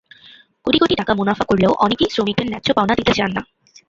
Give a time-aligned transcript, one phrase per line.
[0.65, 3.41] কোটি কোটি টাকা মুনাফা করলেও অনেকেই শ্রমিকদের ন্যায্য পাওনা দিতে চান না।